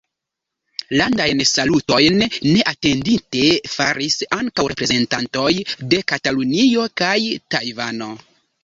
Landajn 1.01 1.43
salutojn 1.49 2.17
neatendite 2.23 3.45
faris 3.75 4.19
ankaŭ 4.41 4.69
reprezentantoj 4.75 5.49
de 5.95 6.05
Katalunio 6.15 6.93
kaj 7.05 7.17
Tajvano. 7.55 8.15